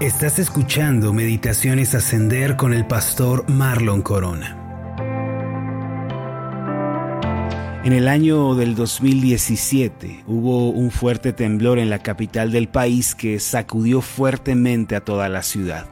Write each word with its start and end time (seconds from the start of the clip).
Estás 0.00 0.38
escuchando 0.38 1.14
Meditaciones 1.14 1.94
Ascender 1.94 2.56
con 2.56 2.74
el 2.74 2.86
pastor 2.86 3.48
Marlon 3.48 4.02
Corona. 4.02 4.62
En 7.82 7.94
el 7.94 8.06
año 8.06 8.54
del 8.56 8.74
2017 8.74 10.24
hubo 10.26 10.68
un 10.68 10.90
fuerte 10.90 11.32
temblor 11.32 11.78
en 11.78 11.88
la 11.88 12.00
capital 12.00 12.52
del 12.52 12.68
país 12.68 13.14
que 13.14 13.40
sacudió 13.40 14.02
fuertemente 14.02 14.96
a 14.96 15.00
toda 15.00 15.30
la 15.30 15.42
ciudad. 15.42 15.86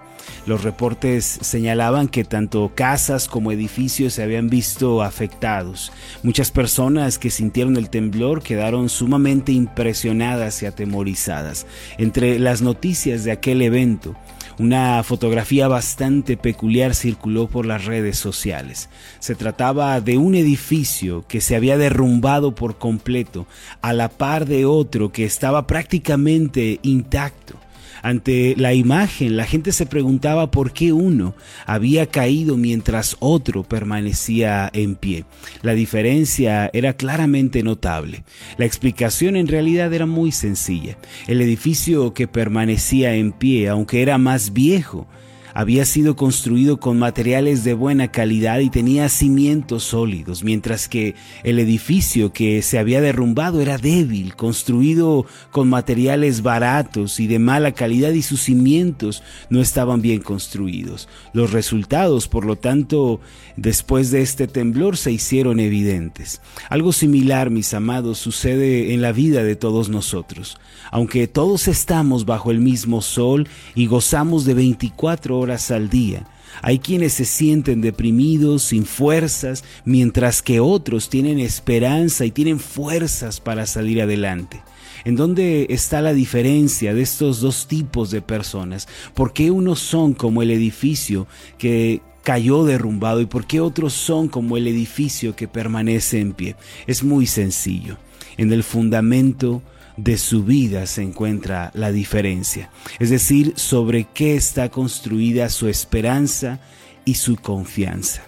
Los 0.46 0.62
reportes 0.62 1.24
señalaban 1.24 2.08
que 2.08 2.24
tanto 2.24 2.72
casas 2.74 3.28
como 3.28 3.52
edificios 3.52 4.14
se 4.14 4.22
habían 4.22 4.48
visto 4.48 5.02
afectados. 5.02 5.92
Muchas 6.22 6.50
personas 6.50 7.18
que 7.18 7.30
sintieron 7.30 7.76
el 7.76 7.90
temblor 7.90 8.42
quedaron 8.42 8.88
sumamente 8.88 9.52
impresionadas 9.52 10.62
y 10.62 10.66
atemorizadas. 10.66 11.66
Entre 11.98 12.38
las 12.38 12.62
noticias 12.62 13.24
de 13.24 13.32
aquel 13.32 13.62
evento, 13.62 14.14
una 14.58 15.02
fotografía 15.02 15.66
bastante 15.66 16.36
peculiar 16.36 16.94
circuló 16.94 17.48
por 17.48 17.66
las 17.66 17.86
redes 17.86 18.18
sociales. 18.18 18.88
Se 19.18 19.34
trataba 19.34 20.00
de 20.00 20.16
un 20.16 20.36
edificio 20.36 21.24
que 21.26 21.40
se 21.40 21.56
había 21.56 21.76
derrumbado 21.76 22.54
por 22.54 22.78
completo, 22.78 23.46
a 23.82 23.92
la 23.92 24.08
par 24.08 24.46
de 24.46 24.64
otro 24.64 25.10
que 25.10 25.24
estaba 25.24 25.66
prácticamente 25.66 26.78
intacto. 26.82 27.63
Ante 28.04 28.54
la 28.58 28.74
imagen, 28.74 29.38
la 29.38 29.46
gente 29.46 29.72
se 29.72 29.86
preguntaba 29.86 30.50
por 30.50 30.74
qué 30.74 30.92
uno 30.92 31.34
había 31.64 32.04
caído 32.04 32.58
mientras 32.58 33.16
otro 33.18 33.62
permanecía 33.62 34.68
en 34.74 34.94
pie. 34.94 35.24
La 35.62 35.72
diferencia 35.72 36.68
era 36.74 36.98
claramente 36.98 37.62
notable. 37.62 38.22
La 38.58 38.66
explicación 38.66 39.36
en 39.36 39.48
realidad 39.48 39.90
era 39.94 40.04
muy 40.04 40.32
sencilla. 40.32 40.98
El 41.28 41.40
edificio 41.40 42.12
que 42.12 42.28
permanecía 42.28 43.14
en 43.14 43.32
pie, 43.32 43.70
aunque 43.70 44.02
era 44.02 44.18
más 44.18 44.52
viejo, 44.52 45.06
había 45.54 45.84
sido 45.84 46.16
construido 46.16 46.80
con 46.80 46.98
materiales 46.98 47.62
de 47.62 47.74
buena 47.74 48.08
calidad 48.08 48.58
y 48.58 48.70
tenía 48.70 49.08
cimientos 49.08 49.84
sólidos, 49.84 50.42
mientras 50.42 50.88
que 50.88 51.14
el 51.44 51.60
edificio 51.60 52.32
que 52.32 52.60
se 52.60 52.78
había 52.78 53.00
derrumbado 53.00 53.60
era 53.60 53.78
débil, 53.78 54.34
construido 54.34 55.26
con 55.52 55.68
materiales 55.68 56.42
baratos 56.42 57.20
y 57.20 57.28
de 57.28 57.38
mala 57.38 57.72
calidad 57.72 58.10
y 58.10 58.22
sus 58.22 58.40
cimientos 58.40 59.22
no 59.48 59.60
estaban 59.60 60.02
bien 60.02 60.20
construidos. 60.20 61.08
Los 61.32 61.52
resultados, 61.52 62.26
por 62.26 62.44
lo 62.44 62.56
tanto, 62.56 63.20
después 63.56 64.10
de 64.10 64.22
este 64.22 64.48
temblor 64.48 64.96
se 64.96 65.12
hicieron 65.12 65.60
evidentes. 65.60 66.40
Algo 66.68 66.92
similar, 66.92 67.50
mis 67.50 67.74
amados, 67.74 68.18
sucede 68.18 68.92
en 68.92 69.02
la 69.02 69.12
vida 69.12 69.44
de 69.44 69.54
todos 69.54 69.88
nosotros. 69.88 70.58
Aunque 70.90 71.28
todos 71.28 71.68
estamos 71.68 72.24
bajo 72.24 72.50
el 72.50 72.58
mismo 72.58 73.02
sol 73.02 73.48
y 73.76 73.86
gozamos 73.86 74.44
de 74.44 74.54
24 74.54 75.38
horas 75.38 75.43
al 75.50 75.88
día, 75.88 76.26
hay 76.62 76.78
quienes 76.78 77.14
se 77.14 77.24
sienten 77.24 77.80
deprimidos, 77.80 78.62
sin 78.62 78.84
fuerzas, 78.84 79.64
mientras 79.84 80.42
que 80.42 80.60
otros 80.60 81.08
tienen 81.08 81.38
esperanza 81.38 82.24
y 82.24 82.30
tienen 82.30 82.60
fuerzas 82.60 83.40
para 83.40 83.66
salir 83.66 84.00
adelante. 84.00 84.62
¿En 85.04 85.16
dónde 85.16 85.66
está 85.68 86.00
la 86.00 86.14
diferencia 86.14 86.94
de 86.94 87.02
estos 87.02 87.40
dos 87.40 87.66
tipos 87.66 88.10
de 88.10 88.22
personas? 88.22 88.88
¿Por 89.12 89.32
qué 89.32 89.50
unos 89.50 89.80
son 89.80 90.14
como 90.14 90.40
el 90.40 90.50
edificio 90.50 91.26
que 91.58 92.00
cayó 92.22 92.64
derrumbado 92.64 93.20
y 93.20 93.26
por 93.26 93.46
qué 93.46 93.60
otros 93.60 93.92
son 93.92 94.28
como 94.28 94.56
el 94.56 94.66
edificio 94.66 95.36
que 95.36 95.46
permanece 95.46 96.20
en 96.20 96.32
pie? 96.32 96.56
Es 96.86 97.04
muy 97.04 97.26
sencillo. 97.26 97.98
En 98.38 98.50
el 98.52 98.64
fundamento 98.64 99.62
de 99.96 100.18
su 100.18 100.44
vida 100.44 100.86
se 100.86 101.02
encuentra 101.02 101.70
la 101.74 101.92
diferencia, 101.92 102.70
es 102.98 103.10
decir, 103.10 103.52
sobre 103.56 104.04
qué 104.12 104.34
está 104.34 104.68
construida 104.68 105.48
su 105.48 105.68
esperanza 105.68 106.60
y 107.04 107.14
su 107.14 107.36
confianza. 107.36 108.22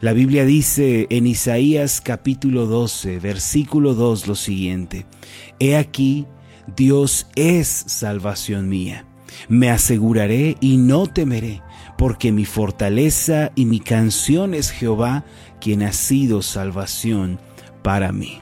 La 0.00 0.12
Biblia 0.12 0.44
dice 0.44 1.06
en 1.10 1.26
Isaías 1.26 2.00
capítulo 2.00 2.66
12, 2.66 3.18
versículo 3.18 3.94
2 3.94 4.26
lo 4.26 4.34
siguiente, 4.34 5.06
He 5.58 5.76
aquí, 5.76 6.26
Dios 6.76 7.26
es 7.36 7.68
salvación 7.68 8.68
mía. 8.68 9.04
Me 9.48 9.70
aseguraré 9.70 10.56
y 10.60 10.76
no 10.76 11.06
temeré, 11.06 11.62
porque 11.98 12.32
mi 12.32 12.44
fortaleza 12.44 13.52
y 13.54 13.64
mi 13.64 13.80
canción 13.80 14.54
es 14.54 14.70
Jehová, 14.70 15.24
quien 15.60 15.82
ha 15.82 15.92
sido 15.92 16.42
salvación 16.42 17.38
para 17.82 18.12
mí. 18.12 18.40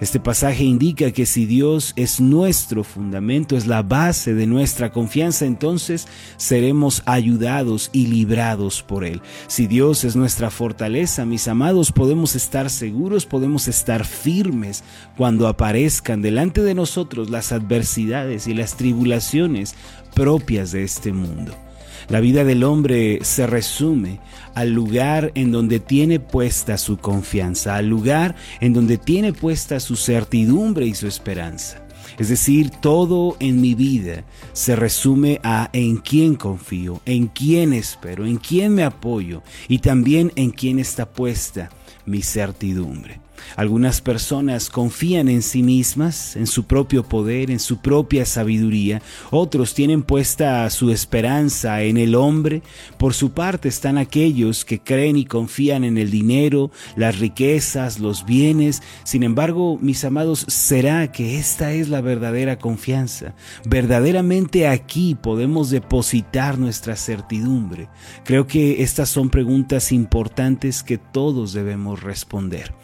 Este 0.00 0.20
pasaje 0.20 0.64
indica 0.64 1.10
que 1.10 1.26
si 1.26 1.46
Dios 1.46 1.92
es 1.96 2.20
nuestro 2.20 2.84
fundamento, 2.84 3.56
es 3.56 3.66
la 3.66 3.82
base 3.82 4.34
de 4.34 4.46
nuestra 4.46 4.92
confianza, 4.92 5.46
entonces 5.46 6.06
seremos 6.36 7.02
ayudados 7.06 7.90
y 7.92 8.06
librados 8.06 8.82
por 8.82 9.04
Él. 9.04 9.22
Si 9.46 9.66
Dios 9.66 10.04
es 10.04 10.16
nuestra 10.16 10.50
fortaleza, 10.50 11.24
mis 11.24 11.48
amados, 11.48 11.92
podemos 11.92 12.36
estar 12.36 12.70
seguros, 12.70 13.26
podemos 13.26 13.68
estar 13.68 14.04
firmes 14.04 14.84
cuando 15.16 15.48
aparezcan 15.48 16.22
delante 16.22 16.62
de 16.62 16.74
nosotros 16.74 17.30
las 17.30 17.52
adversidades 17.52 18.46
y 18.46 18.54
las 18.54 18.76
tribulaciones 18.76 19.74
propias 20.14 20.72
de 20.72 20.84
este 20.84 21.12
mundo. 21.12 21.65
La 22.08 22.20
vida 22.20 22.44
del 22.44 22.62
hombre 22.62 23.18
se 23.22 23.48
resume 23.48 24.20
al 24.54 24.70
lugar 24.70 25.32
en 25.34 25.50
donde 25.50 25.80
tiene 25.80 26.20
puesta 26.20 26.78
su 26.78 26.98
confianza, 26.98 27.74
al 27.74 27.88
lugar 27.88 28.36
en 28.60 28.72
donde 28.72 28.96
tiene 28.96 29.32
puesta 29.32 29.80
su 29.80 29.96
certidumbre 29.96 30.86
y 30.86 30.94
su 30.94 31.08
esperanza. 31.08 31.82
Es 32.16 32.28
decir, 32.28 32.70
todo 32.70 33.36
en 33.40 33.60
mi 33.60 33.74
vida 33.74 34.24
se 34.52 34.76
resume 34.76 35.40
a 35.42 35.68
en 35.72 35.96
quién 35.96 36.36
confío, 36.36 37.02
en 37.04 37.26
quién 37.26 37.72
espero, 37.72 38.24
en 38.24 38.36
quién 38.36 38.74
me 38.74 38.84
apoyo 38.84 39.42
y 39.68 39.80
también 39.80 40.32
en 40.36 40.50
quién 40.50 40.78
está 40.78 41.12
puesta 41.12 41.70
mi 42.06 42.22
certidumbre. 42.22 43.25
Algunas 43.56 44.00
personas 44.00 44.70
confían 44.70 45.28
en 45.28 45.42
sí 45.42 45.62
mismas, 45.62 46.36
en 46.36 46.46
su 46.46 46.64
propio 46.64 47.04
poder, 47.04 47.50
en 47.50 47.60
su 47.60 47.78
propia 47.78 48.26
sabiduría. 48.26 49.02
Otros 49.30 49.74
tienen 49.74 50.02
puesta 50.02 50.68
su 50.70 50.90
esperanza 50.90 51.82
en 51.82 51.96
el 51.96 52.14
hombre. 52.14 52.62
Por 52.98 53.14
su 53.14 53.32
parte 53.32 53.68
están 53.68 53.98
aquellos 53.98 54.64
que 54.64 54.80
creen 54.80 55.16
y 55.16 55.24
confían 55.24 55.84
en 55.84 55.98
el 55.98 56.10
dinero, 56.10 56.70
las 56.96 57.18
riquezas, 57.18 57.98
los 57.98 58.24
bienes. 58.24 58.82
Sin 59.04 59.22
embargo, 59.22 59.78
mis 59.80 60.04
amados, 60.04 60.44
¿será 60.48 61.10
que 61.12 61.38
esta 61.38 61.72
es 61.72 61.88
la 61.88 62.00
verdadera 62.00 62.58
confianza? 62.58 63.34
Verdaderamente 63.66 64.68
aquí 64.68 65.14
podemos 65.14 65.70
depositar 65.70 66.58
nuestra 66.58 66.96
certidumbre. 66.96 67.88
Creo 68.24 68.46
que 68.46 68.82
estas 68.82 69.08
son 69.08 69.30
preguntas 69.30 69.92
importantes 69.92 70.82
que 70.82 70.98
todos 70.98 71.52
debemos 71.52 72.02
responder. 72.02 72.74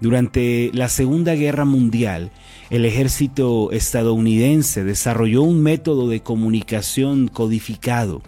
Durante 0.00 0.70
la 0.74 0.88
Segunda 0.88 1.34
Guerra 1.34 1.64
Mundial, 1.64 2.30
el 2.70 2.84
ejército 2.84 3.72
estadounidense 3.72 4.84
desarrolló 4.84 5.42
un 5.42 5.60
método 5.62 6.08
de 6.08 6.20
comunicación 6.20 7.28
codificado. 7.28 8.22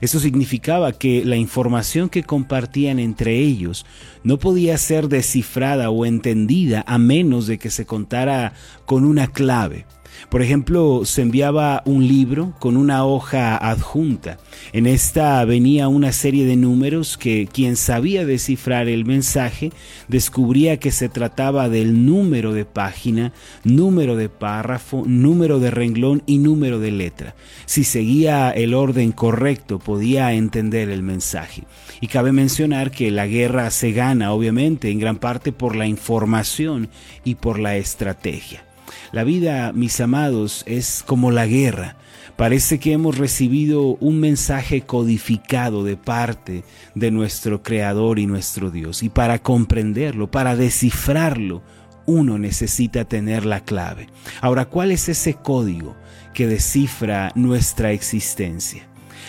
Eso 0.00 0.20
significaba 0.20 0.92
que 0.92 1.24
la 1.24 1.36
información 1.36 2.10
que 2.10 2.22
compartían 2.22 2.98
entre 2.98 3.38
ellos 3.38 3.86
no 4.22 4.38
podía 4.38 4.76
ser 4.78 5.08
descifrada 5.08 5.90
o 5.90 6.04
entendida 6.04 6.84
a 6.86 6.98
menos 6.98 7.46
de 7.46 7.58
que 7.58 7.70
se 7.70 7.86
contara 7.86 8.52
con 8.84 9.04
una 9.04 9.26
clave. 9.26 9.86
Por 10.28 10.42
ejemplo, 10.42 11.02
se 11.04 11.22
enviaba 11.22 11.82
un 11.84 12.06
libro 12.06 12.54
con 12.58 12.76
una 12.76 13.04
hoja 13.04 13.56
adjunta. 13.56 14.38
En 14.72 14.86
esta 14.86 15.44
venía 15.44 15.88
una 15.88 16.12
serie 16.12 16.44
de 16.44 16.56
números 16.56 17.16
que 17.16 17.48
quien 17.52 17.76
sabía 17.76 18.26
descifrar 18.26 18.88
el 18.88 19.04
mensaje 19.04 19.72
descubría 20.08 20.78
que 20.78 20.90
se 20.90 21.08
trataba 21.08 21.68
del 21.68 22.04
número 22.06 22.52
de 22.52 22.64
página, 22.64 23.32
número 23.64 24.16
de 24.16 24.28
párrafo, 24.28 25.04
número 25.06 25.60
de 25.60 25.70
renglón 25.70 26.22
y 26.26 26.38
número 26.38 26.78
de 26.78 26.92
letra. 26.92 27.34
Si 27.66 27.84
seguía 27.84 28.50
el 28.50 28.74
orden 28.74 29.12
correcto 29.12 29.78
podía 29.78 30.32
entender 30.32 30.90
el 30.90 31.02
mensaje. 31.02 31.64
Y 32.00 32.08
cabe 32.08 32.32
mencionar 32.32 32.90
que 32.90 33.10
la 33.10 33.26
guerra 33.26 33.70
se 33.70 33.92
gana 33.92 34.32
obviamente 34.32 34.90
en 34.90 34.98
gran 34.98 35.16
parte 35.16 35.52
por 35.52 35.76
la 35.76 35.86
información 35.86 36.88
y 37.24 37.36
por 37.36 37.58
la 37.58 37.76
estrategia. 37.76 38.65
La 39.12 39.24
vida, 39.24 39.72
mis 39.72 40.00
amados, 40.00 40.62
es 40.66 41.02
como 41.06 41.30
la 41.30 41.46
guerra. 41.46 41.96
Parece 42.36 42.78
que 42.78 42.92
hemos 42.92 43.16
recibido 43.16 43.96
un 44.00 44.20
mensaje 44.20 44.82
codificado 44.82 45.84
de 45.84 45.96
parte 45.96 46.64
de 46.94 47.10
nuestro 47.10 47.62
Creador 47.62 48.18
y 48.18 48.26
nuestro 48.26 48.70
Dios. 48.70 49.02
Y 49.02 49.08
para 49.08 49.38
comprenderlo, 49.38 50.30
para 50.30 50.54
descifrarlo, 50.54 51.62
uno 52.04 52.38
necesita 52.38 53.04
tener 53.04 53.46
la 53.46 53.60
clave. 53.60 54.08
Ahora, 54.40 54.66
¿cuál 54.66 54.90
es 54.90 55.08
ese 55.08 55.34
código 55.34 55.96
que 56.34 56.46
descifra 56.46 57.32
nuestra 57.34 57.92
existencia? 57.92 58.86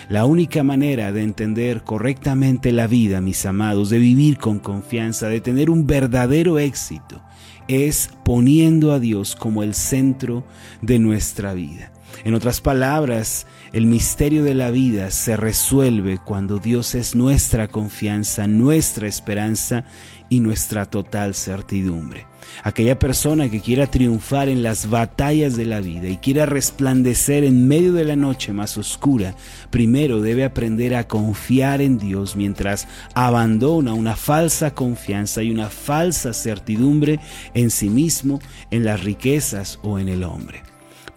La 0.08 0.24
única 0.24 0.62
manera 0.62 1.12
de 1.12 1.22
entender 1.22 1.82
correctamente 1.82 2.72
la 2.72 2.86
vida, 2.86 3.20
mis 3.20 3.44
amados, 3.46 3.90
de 3.90 3.98
vivir 3.98 4.38
con 4.38 4.58
confianza, 4.58 5.28
de 5.28 5.40
tener 5.40 5.70
un 5.70 5.86
verdadero 5.86 6.58
éxito, 6.58 7.20
es 7.68 8.10
poniendo 8.24 8.92
a 8.92 8.98
Dios 8.98 9.36
como 9.36 9.62
el 9.62 9.74
centro 9.74 10.44
de 10.82 10.98
nuestra 10.98 11.54
vida. 11.54 11.92
En 12.24 12.34
otras 12.34 12.60
palabras, 12.60 13.46
el 13.72 13.86
misterio 13.86 14.42
de 14.44 14.54
la 14.54 14.70
vida 14.70 15.10
se 15.10 15.36
resuelve 15.36 16.18
cuando 16.18 16.58
Dios 16.58 16.94
es 16.94 17.14
nuestra 17.14 17.68
confianza, 17.68 18.46
nuestra 18.46 19.06
esperanza 19.06 19.84
y 20.28 20.40
nuestra 20.40 20.86
total 20.86 21.34
certidumbre. 21.34 22.26
Aquella 22.62 22.98
persona 22.98 23.50
que 23.50 23.60
quiera 23.60 23.86
triunfar 23.86 24.48
en 24.48 24.62
las 24.62 24.88
batallas 24.88 25.56
de 25.56 25.66
la 25.66 25.80
vida 25.80 26.08
y 26.08 26.16
quiera 26.16 26.46
resplandecer 26.46 27.44
en 27.44 27.68
medio 27.68 27.92
de 27.92 28.04
la 28.04 28.16
noche 28.16 28.52
más 28.52 28.76
oscura, 28.78 29.34
primero 29.70 30.20
debe 30.20 30.44
aprender 30.44 30.94
a 30.94 31.06
confiar 31.06 31.80
en 31.80 31.98
Dios 31.98 32.36
mientras 32.36 32.88
abandona 33.14 33.92
una 33.92 34.16
falsa 34.16 34.74
confianza 34.74 35.42
y 35.42 35.50
una 35.50 35.68
falsa 35.68 36.32
certidumbre 36.32 37.20
en 37.54 37.70
sí 37.70 37.90
mismo, 37.90 38.40
en 38.70 38.84
las 38.84 39.04
riquezas 39.04 39.78
o 39.82 39.98
en 39.98 40.08
el 40.08 40.24
hombre. 40.24 40.62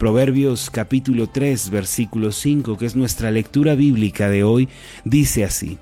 Proverbios 0.01 0.71
capítulo 0.71 1.27
3, 1.27 1.69
versículo 1.69 2.31
5, 2.31 2.75
que 2.75 2.87
es 2.87 2.95
nuestra 2.95 3.29
lectura 3.29 3.75
bíblica 3.75 4.29
de 4.29 4.43
hoy, 4.43 4.67
dice 5.05 5.43
así, 5.43 5.77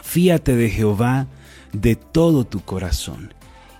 Fíate 0.00 0.54
de 0.54 0.70
Jehová 0.70 1.26
de 1.72 1.96
todo 1.96 2.44
tu 2.44 2.60
corazón 2.60 3.34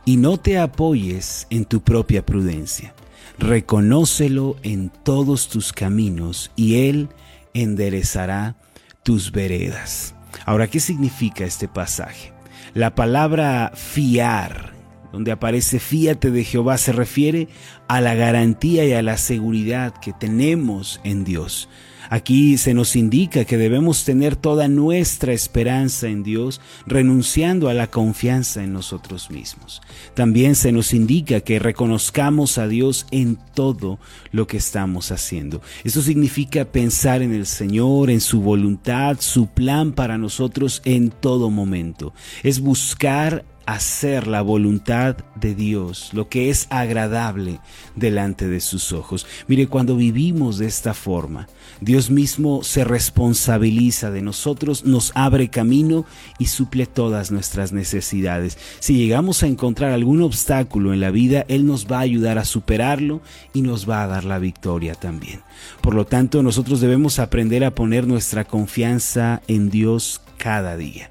y 0.04 0.16
no 0.16 0.36
te 0.38 0.58
apoyes 0.58 1.46
en 1.48 1.64
tu 1.64 1.80
propia 1.80 2.26
prudencia. 2.26 2.92
Reconócelo 3.38 4.56
en 4.64 4.90
todos 5.04 5.46
tus 5.46 5.72
caminos 5.72 6.50
y 6.56 6.88
Él 6.88 7.08
enderezará 7.54 8.56
tus 9.04 9.30
veredas. 9.30 10.16
Ahora, 10.44 10.66
¿qué 10.66 10.80
significa 10.80 11.44
este 11.44 11.68
pasaje? 11.68 12.32
La 12.74 12.96
palabra 12.96 13.70
fiar 13.76 14.75
donde 15.12 15.32
aparece 15.32 15.78
fíate 15.78 16.30
de 16.30 16.44
Jehová, 16.44 16.78
se 16.78 16.92
refiere 16.92 17.48
a 17.88 18.00
la 18.00 18.14
garantía 18.14 18.84
y 18.84 18.92
a 18.92 19.02
la 19.02 19.16
seguridad 19.16 19.94
que 19.94 20.12
tenemos 20.12 21.00
en 21.04 21.24
Dios. 21.24 21.68
Aquí 22.08 22.56
se 22.56 22.74
nos 22.74 22.94
indica 22.94 23.44
que 23.44 23.56
debemos 23.56 24.04
tener 24.04 24.36
toda 24.36 24.68
nuestra 24.68 25.32
esperanza 25.32 26.08
en 26.08 26.22
Dios, 26.22 26.60
renunciando 26.86 27.68
a 27.68 27.74
la 27.74 27.88
confianza 27.88 28.62
en 28.62 28.72
nosotros 28.72 29.30
mismos. 29.30 29.82
También 30.14 30.54
se 30.54 30.72
nos 30.72 30.94
indica 30.94 31.40
que 31.40 31.58
reconozcamos 31.58 32.58
a 32.58 32.68
Dios 32.68 33.06
en 33.10 33.38
todo 33.54 33.98
lo 34.30 34.46
que 34.46 34.56
estamos 34.56 35.10
haciendo. 35.10 35.62
Eso 35.84 36.02
significa 36.02 36.64
pensar 36.64 37.22
en 37.22 37.34
el 37.34 37.46
Señor, 37.46 38.10
en 38.10 38.20
su 38.20 38.40
voluntad, 38.40 39.16
su 39.20 39.48
plan 39.48 39.92
para 39.92 40.18
nosotros 40.18 40.82
en 40.84 41.10
todo 41.10 41.50
momento. 41.50 42.12
Es 42.42 42.60
buscar 42.60 43.44
hacer 43.66 44.28
la 44.28 44.42
voluntad 44.42 45.16
de 45.34 45.54
Dios, 45.54 46.10
lo 46.12 46.28
que 46.28 46.50
es 46.50 46.68
agradable 46.70 47.60
delante 47.96 48.48
de 48.48 48.60
sus 48.60 48.92
ojos. 48.92 49.26
Mire, 49.48 49.66
cuando 49.66 49.96
vivimos 49.96 50.58
de 50.58 50.66
esta 50.66 50.94
forma, 50.94 51.48
Dios 51.80 52.10
mismo 52.10 52.62
se 52.62 52.84
responsabiliza 52.84 54.10
de 54.10 54.22
nosotros, 54.22 54.84
nos 54.84 55.12
abre 55.14 55.48
camino 55.48 56.06
y 56.38 56.46
suple 56.46 56.86
todas 56.86 57.30
nuestras 57.30 57.72
necesidades. 57.72 58.56
Si 58.78 58.94
llegamos 58.94 59.42
a 59.42 59.48
encontrar 59.48 59.92
algún 59.92 60.22
obstáculo 60.22 60.94
en 60.94 61.00
la 61.00 61.10
vida, 61.10 61.44
Él 61.48 61.66
nos 61.66 61.86
va 61.86 61.98
a 61.98 62.00
ayudar 62.00 62.38
a 62.38 62.44
superarlo 62.44 63.20
y 63.52 63.62
nos 63.62 63.88
va 63.88 64.02
a 64.02 64.06
dar 64.06 64.24
la 64.24 64.38
victoria 64.38 64.94
también. 64.94 65.40
Por 65.80 65.94
lo 65.94 66.06
tanto, 66.06 66.42
nosotros 66.42 66.80
debemos 66.80 67.18
aprender 67.18 67.64
a 67.64 67.74
poner 67.74 68.06
nuestra 68.06 68.44
confianza 68.44 69.42
en 69.48 69.70
Dios 69.70 70.22
cada 70.38 70.76
día. 70.76 71.10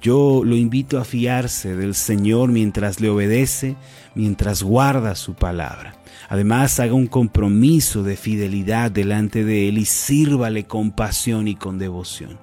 Yo 0.00 0.42
lo 0.44 0.56
invito 0.56 0.98
a 0.98 1.04
fiarse 1.04 1.76
del 1.76 1.94
Señor 1.94 2.50
mientras 2.50 3.00
le 3.00 3.08
obedece, 3.08 3.76
mientras 4.14 4.62
guarda 4.62 5.14
su 5.14 5.34
palabra. 5.34 5.96
Además, 6.28 6.80
haga 6.80 6.94
un 6.94 7.06
compromiso 7.06 8.02
de 8.02 8.16
fidelidad 8.16 8.90
delante 8.90 9.44
de 9.44 9.68
Él 9.68 9.78
y 9.78 9.84
sírvale 9.84 10.64
con 10.64 10.90
pasión 10.90 11.48
y 11.48 11.54
con 11.54 11.78
devoción. 11.78 12.38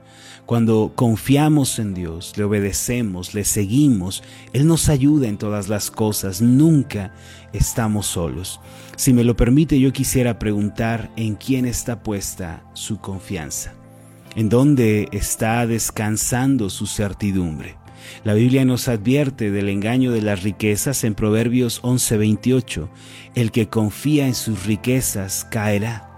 Cuando 0.46 0.92
confiamos 0.96 1.80
en 1.80 1.94
Dios, 1.94 2.34
le 2.36 2.44
obedecemos, 2.44 3.34
le 3.34 3.46
seguimos, 3.46 4.24
Él 4.54 4.68
nos 4.68 4.90
ayuda 4.90 5.28
en 5.28 5.38
todas 5.38 5.70
las 5.70 5.92
cosas, 5.92 6.42
nunca 6.42 7.14
estamos 7.54 8.08
solos. 8.08 8.60
Si 8.98 9.14
me 9.14 9.24
lo 9.24 9.36
permite, 9.36 9.80
yo 9.80 9.94
quisiera 9.94 10.40
preguntar 10.40 11.12
en 11.16 11.36
quién 11.36 11.66
está 11.66 12.04
puesta 12.04 12.64
su 12.74 12.98
confianza 12.98 13.76
en 14.36 14.50
donde 14.50 15.08
está 15.12 15.66
descansando 15.68 16.70
su 16.70 16.88
certidumbre. 16.88 17.78
La 18.24 18.34
Biblia 18.34 18.66
nos 18.66 18.88
advierte 18.88 19.52
del 19.52 19.70
engaño 19.70 20.12
de 20.12 20.22
las 20.22 20.44
riquezas 20.44 21.04
en 21.04 21.16
Proverbios 21.16 21.82
11:28. 21.84 22.90
El 23.36 23.52
que 23.52 23.68
confía 23.68 24.28
en 24.28 24.36
sus 24.36 24.66
riquezas 24.66 25.46
caerá, 25.50 26.10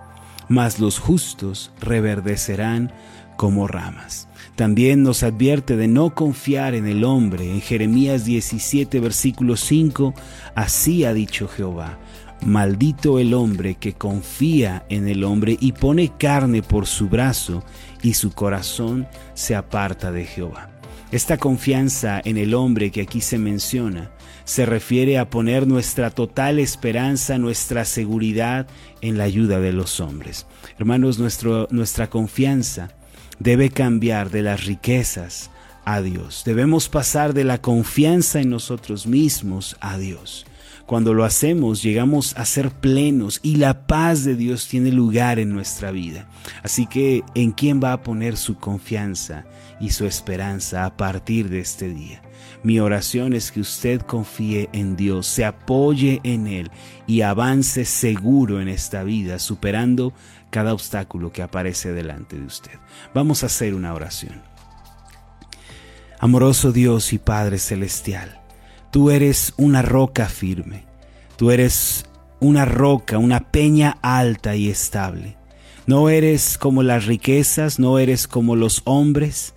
mas 0.47 0.79
los 0.79 0.99
justos 0.99 1.71
reverdecerán 1.79 2.91
como 3.37 3.67
ramas. 3.67 4.27
También 4.55 5.01
nos 5.01 5.23
advierte 5.23 5.75
de 5.75 5.87
no 5.87 6.13
confiar 6.13 6.75
en 6.75 6.85
el 6.85 7.03
hombre. 7.03 7.51
En 7.51 7.61
Jeremías 7.61 8.23
17, 8.25 8.99
versículo 8.99 9.57
5, 9.57 10.13
así 10.55 11.05
ha 11.05 11.13
dicho 11.13 11.47
Jehová. 11.47 11.97
Maldito 12.45 13.19
el 13.19 13.33
hombre 13.33 13.75
que 13.75 13.93
confía 13.93 14.85
en 14.89 15.07
el 15.07 15.23
hombre 15.23 15.57
y 15.61 15.71
pone 15.71 16.11
carne 16.17 16.61
por 16.61 16.87
su 16.87 17.07
brazo 17.07 17.63
y 18.01 18.15
su 18.15 18.31
corazón 18.31 19.07
se 19.33 19.55
aparta 19.55 20.11
de 20.11 20.25
Jehová. 20.25 20.69
Esta 21.13 21.37
confianza 21.37 22.21
en 22.25 22.37
el 22.37 22.53
hombre 22.53 22.91
que 22.91 23.01
aquí 23.01 23.21
se 23.21 23.37
menciona 23.37 24.11
se 24.43 24.65
refiere 24.65 25.17
a 25.19 25.29
poner 25.29 25.67
nuestra 25.67 26.09
total 26.09 26.59
esperanza, 26.59 27.37
nuestra 27.37 27.85
seguridad 27.85 28.67
en 28.99 29.17
la 29.17 29.23
ayuda 29.23 29.61
de 29.61 29.71
los 29.71 30.01
hombres. 30.01 30.45
Hermanos, 30.77 31.19
nuestro, 31.19 31.69
nuestra 31.71 32.09
confianza 32.09 32.89
debe 33.39 33.69
cambiar 33.69 34.31
de 34.31 34.41
las 34.41 34.65
riquezas 34.65 35.49
a 35.85 36.01
Dios. 36.01 36.43
Debemos 36.45 36.89
pasar 36.89 37.33
de 37.33 37.45
la 37.45 37.61
confianza 37.61 38.41
en 38.41 38.49
nosotros 38.49 39.07
mismos 39.07 39.77
a 39.79 39.97
Dios. 39.97 40.45
Cuando 40.85 41.13
lo 41.13 41.23
hacemos 41.23 41.81
llegamos 41.81 42.35
a 42.37 42.45
ser 42.45 42.69
plenos 42.69 43.39
y 43.41 43.55
la 43.55 43.87
paz 43.87 44.25
de 44.25 44.35
Dios 44.35 44.67
tiene 44.67 44.91
lugar 44.91 45.39
en 45.39 45.53
nuestra 45.53 45.91
vida. 45.91 46.27
Así 46.61 46.87
que, 46.87 47.23
¿en 47.35 47.51
quién 47.51 47.81
va 47.81 47.93
a 47.93 48.03
poner 48.03 48.35
su 48.35 48.57
confianza 48.57 49.45
y 49.79 49.91
su 49.91 50.05
esperanza 50.05 50.85
a 50.85 50.97
partir 50.97 51.49
de 51.49 51.59
este 51.59 51.87
día? 51.89 52.21
Mi 52.63 52.79
oración 52.79 53.33
es 53.33 53.51
que 53.51 53.61
usted 53.61 54.01
confíe 54.01 54.69
en 54.73 54.95
Dios, 54.95 55.27
se 55.27 55.45
apoye 55.45 56.19
en 56.23 56.47
Él 56.47 56.71
y 57.07 57.21
avance 57.21 57.85
seguro 57.85 58.61
en 58.61 58.67
esta 58.67 59.03
vida, 59.03 59.39
superando 59.39 60.13
cada 60.49 60.73
obstáculo 60.73 61.31
que 61.31 61.41
aparece 61.41 61.91
delante 61.93 62.37
de 62.37 62.45
usted. 62.45 62.73
Vamos 63.13 63.43
a 63.43 63.47
hacer 63.47 63.73
una 63.73 63.93
oración. 63.93 64.41
Amoroso 66.19 66.71
Dios 66.71 67.11
y 67.11 67.17
Padre 67.17 67.57
Celestial, 67.57 68.42
Tú 68.93 69.09
eres 69.09 69.55
una 69.57 69.81
roca 69.81 70.27
firme. 70.27 70.85
Tú 71.35 71.49
eres 71.49 72.05
una 72.39 72.63
roca, 72.63 73.17
una 73.17 73.49
peña 73.49 73.97
alta 74.03 74.55
y 74.55 74.69
estable. 74.69 75.35
No 75.87 76.09
eres 76.09 76.59
como 76.59 76.83
las 76.83 77.07
riquezas, 77.07 77.79
no 77.79 77.97
eres 77.97 78.27
como 78.27 78.55
los 78.55 78.83
hombres 78.85 79.55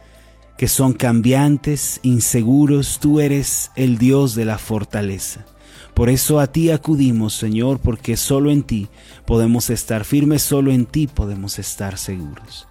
que 0.56 0.68
son 0.68 0.94
cambiantes, 0.94 2.00
inseguros. 2.02 2.98
Tú 2.98 3.20
eres 3.20 3.72
el 3.76 3.98
Dios 3.98 4.34
de 4.36 4.46
la 4.46 4.56
fortaleza. 4.56 5.44
Por 5.92 6.08
eso 6.08 6.40
a 6.40 6.46
ti 6.46 6.70
acudimos, 6.70 7.34
Señor, 7.34 7.78
porque 7.78 8.16
solo 8.16 8.50
en 8.50 8.62
ti 8.62 8.88
podemos 9.26 9.68
estar 9.68 10.06
firmes, 10.06 10.40
solo 10.40 10.72
en 10.72 10.86
ti 10.86 11.08
podemos 11.08 11.58
estar 11.58 11.98
seguros. 11.98 12.68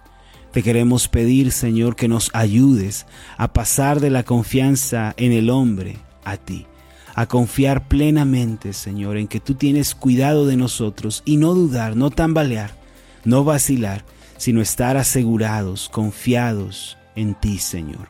Te 0.50 0.64
queremos 0.64 1.06
pedir, 1.06 1.52
Señor, 1.52 1.94
que 1.94 2.08
nos 2.08 2.28
ayudes 2.32 3.06
a 3.36 3.52
pasar 3.52 4.00
de 4.00 4.10
la 4.10 4.24
confianza 4.24 5.14
en 5.16 5.30
el 5.30 5.48
hombre 5.48 6.04
a 6.26 6.36
ti, 6.36 6.66
a 7.14 7.26
confiar 7.26 7.88
plenamente, 7.88 8.72
Señor, 8.74 9.16
en 9.16 9.28
que 9.28 9.40
tú 9.40 9.54
tienes 9.54 9.94
cuidado 9.94 10.44
de 10.44 10.56
nosotros 10.56 11.22
y 11.24 11.38
no 11.38 11.54
dudar, 11.54 11.96
no 11.96 12.10
tambalear, 12.10 12.72
no 13.24 13.44
vacilar, 13.44 14.04
sino 14.36 14.60
estar 14.60 14.96
asegurados, 14.96 15.88
confiados 15.88 16.98
en 17.14 17.34
ti, 17.34 17.58
Señor. 17.58 18.08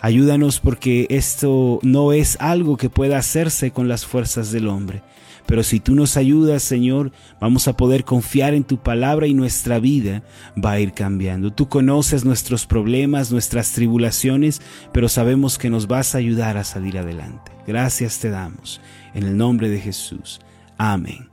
Ayúdanos 0.00 0.60
porque 0.60 1.06
esto 1.08 1.78
no 1.82 2.12
es 2.12 2.36
algo 2.40 2.76
que 2.76 2.90
pueda 2.90 3.16
hacerse 3.16 3.70
con 3.70 3.88
las 3.88 4.04
fuerzas 4.04 4.50
del 4.50 4.68
hombre, 4.68 5.02
pero 5.46 5.62
si 5.62 5.80
tú 5.80 5.94
nos 5.94 6.16
ayudas, 6.16 6.62
Señor, 6.62 7.12
vamos 7.40 7.68
a 7.68 7.76
poder 7.76 8.04
confiar 8.04 8.54
en 8.54 8.64
tu 8.64 8.78
palabra 8.78 9.26
y 9.26 9.34
nuestra 9.34 9.78
vida 9.78 10.22
va 10.62 10.72
a 10.72 10.80
ir 10.80 10.92
cambiando. 10.92 11.52
Tú 11.52 11.68
conoces 11.68 12.24
nuestros 12.24 12.66
problemas, 12.66 13.30
nuestras 13.30 13.72
tribulaciones, 13.72 14.62
pero 14.92 15.08
sabemos 15.08 15.58
que 15.58 15.70
nos 15.70 15.86
vas 15.86 16.14
a 16.14 16.18
ayudar 16.18 16.56
a 16.56 16.64
salir 16.64 16.98
adelante. 16.98 17.52
Gracias 17.66 18.18
te 18.18 18.30
damos. 18.30 18.80
En 19.14 19.24
el 19.24 19.36
nombre 19.36 19.68
de 19.68 19.80
Jesús. 19.80 20.40
Amén 20.76 21.28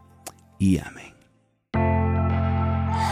y 0.59 0.77
amén. 0.77 1.10